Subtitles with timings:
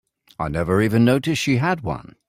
[0.39, 2.15] I never even noticed she had one.